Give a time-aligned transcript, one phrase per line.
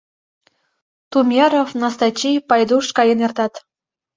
[1.11, 3.53] Тумеров, Настачи, Пайдуш каен эртат.